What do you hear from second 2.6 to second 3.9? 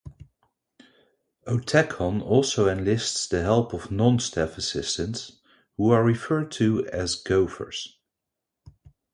enlists the help